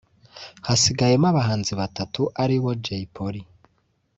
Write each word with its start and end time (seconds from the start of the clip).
hasigayemo 0.67 1.27
abahanzi 1.31 1.71
batatu 1.79 2.21
aribo 2.43 2.69
Jay 2.83 3.03
Polly 3.15 3.43